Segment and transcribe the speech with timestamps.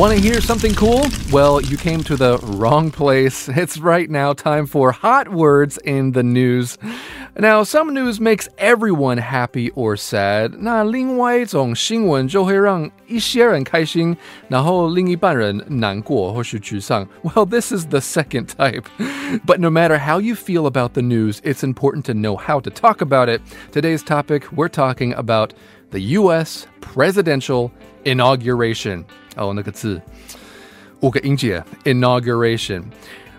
[0.00, 1.06] Want to hear something cool?
[1.32, 3.48] Well, you came to the wrong place.
[3.48, 6.76] It's right now time for hot words in the news.
[7.38, 10.56] Now, some news makes everyone happy or sad.
[10.58, 14.14] 那另外一种新闻就会让一些人开心，
[14.48, 17.08] 然后另一半人难过或是沮丧。
[17.22, 18.84] Well, this is the second type.
[19.46, 22.70] But no matter how you feel about the news, it's important to know how to
[22.70, 23.40] talk about it.
[23.72, 25.54] Today's topic, we're talking about
[25.90, 26.66] the U.S.
[26.82, 27.70] presidential
[28.04, 29.06] inauguration.
[29.36, 30.00] 哦，那个字
[31.00, 32.82] 五个音节，inauguration。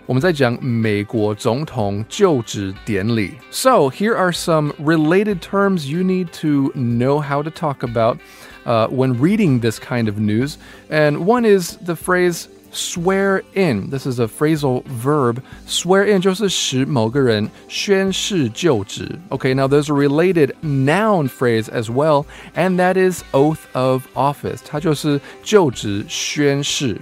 [0.06, 3.32] 我们在讲美国总统就职典礼。
[3.50, 8.16] So here are some related terms you need to know how to talk about
[8.64, 10.54] uh, when reading this kind of news.
[10.88, 13.90] And one is the phrase swear in.
[13.90, 15.42] This is a phrasal verb.
[15.66, 19.18] Swear in 就是使某个人宣誓就职.
[19.30, 24.60] Okay, now there's a related noun phrase as well, and that is oath of office.
[24.64, 26.98] 它就是就职宣誓.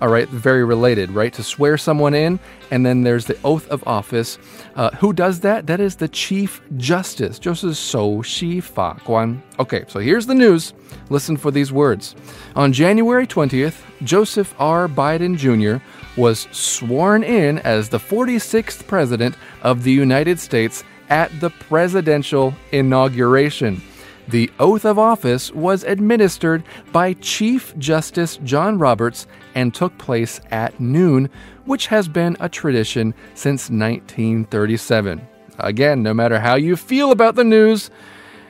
[0.00, 1.30] All right, very related, right?
[1.34, 4.38] To swear someone in, and then there's the oath of office.
[4.74, 5.66] Uh, who does that?
[5.66, 9.42] That is the Chief Justice, 就是首席法官.
[9.58, 10.72] Okay, so here's the news.
[11.10, 12.14] Listen for these words.
[12.56, 14.88] On January 20th, Joseph R.
[14.88, 15.84] Biden Jr.
[16.16, 23.82] was sworn in as the 46th President of the United States at the presidential inauguration.
[24.27, 30.79] The oath of office was administered by Chief Justice John Roberts and took place at
[30.79, 31.29] noon,
[31.65, 35.27] which has been a tradition since 1937.
[35.59, 37.91] Again, no matter how you feel about the news,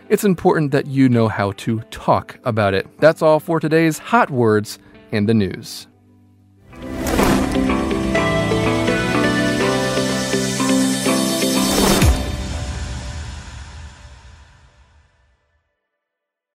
[0.07, 2.87] it's important that you know how to talk about it.
[2.99, 4.79] That's all for today's hot words
[5.11, 5.87] in the news.